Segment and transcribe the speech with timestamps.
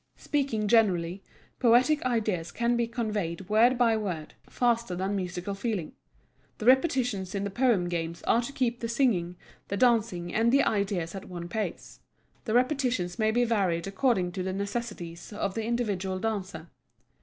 [0.17, 1.21] Speaking generally,
[1.59, 5.91] poetic ideas can be conveyed word by word, faster than musical feeling.
[6.57, 9.35] The repetitions in the Poem Games are to keep the singing,
[9.67, 11.99] the dancing and the ideas at one pace.
[12.45, 16.71] The repetitions may be varied according to the necessities of the individual dancer.